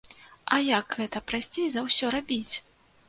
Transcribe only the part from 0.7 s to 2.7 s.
як гэта прасцей за ўсё рабіць?